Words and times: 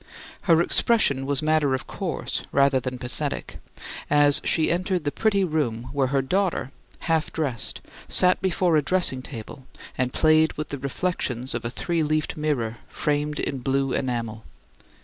Her 0.49 0.63
expression 0.63 1.27
was 1.27 1.43
matter 1.43 1.75
of 1.75 1.85
course, 1.85 2.41
rather 2.51 2.79
than 2.79 2.97
pathetic, 2.97 3.59
as 4.09 4.41
she 4.43 4.71
entered 4.71 5.03
the 5.03 5.11
pretty 5.11 5.43
room 5.43 5.89
where 5.93 6.07
her 6.07 6.23
daughter, 6.23 6.71
half 7.01 7.31
dressed, 7.31 7.81
sat 8.09 8.41
before 8.41 8.75
a 8.75 8.81
dressing 8.81 9.21
table 9.21 9.67
and 9.95 10.11
played 10.11 10.53
with 10.53 10.69
the 10.69 10.79
reflections 10.79 11.53
of 11.53 11.63
a 11.65 11.69
three 11.69 12.01
leafed 12.01 12.35
mirror 12.35 12.77
framed 12.89 13.39
in 13.39 13.59
blue 13.59 13.93
enamel. 13.93 14.43